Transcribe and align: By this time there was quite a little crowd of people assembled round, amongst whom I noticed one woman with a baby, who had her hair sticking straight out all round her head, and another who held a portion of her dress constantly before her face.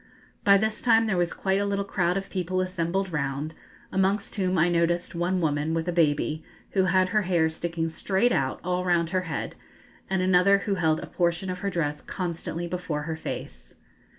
By 0.43 0.57
this 0.57 0.81
time 0.81 1.05
there 1.05 1.15
was 1.15 1.31
quite 1.31 1.59
a 1.61 1.65
little 1.67 1.85
crowd 1.85 2.17
of 2.17 2.31
people 2.31 2.59
assembled 2.59 3.11
round, 3.13 3.53
amongst 3.91 4.33
whom 4.33 4.57
I 4.57 4.67
noticed 4.67 5.13
one 5.13 5.41
woman 5.41 5.75
with 5.75 5.87
a 5.87 5.91
baby, 5.91 6.43
who 6.71 6.85
had 6.85 7.09
her 7.09 7.21
hair 7.21 7.51
sticking 7.51 7.87
straight 7.87 8.31
out 8.31 8.59
all 8.63 8.83
round 8.83 9.11
her 9.11 9.21
head, 9.29 9.53
and 10.09 10.23
another 10.23 10.57
who 10.65 10.73
held 10.73 11.01
a 11.01 11.05
portion 11.05 11.51
of 11.51 11.59
her 11.59 11.69
dress 11.69 12.01
constantly 12.01 12.65
before 12.65 13.03
her 13.03 13.15
face. 13.15 13.75